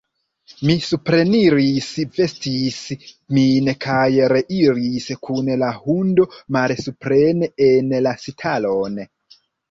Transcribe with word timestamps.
Mi 0.67 0.75
supreniris, 0.83 1.89
vestis 2.19 2.77
min 3.37 3.69
kaj 3.85 4.07
reiris 4.33 5.05
kun 5.27 5.51
la 5.65 5.69
hundo 5.83 6.25
malsupren 6.57 7.45
en 7.67 7.93
la 8.07 8.15
stalon. 8.23 8.97